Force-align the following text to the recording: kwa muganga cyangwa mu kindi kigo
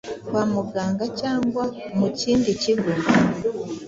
kwa 0.27 0.43
muganga 0.53 1.05
cyangwa 1.19 1.63
mu 1.97 2.07
kindi 2.19 2.49
kigo 2.61 2.91